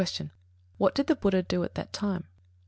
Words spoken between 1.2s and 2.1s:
do at that